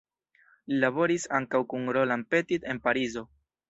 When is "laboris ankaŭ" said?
0.85-1.63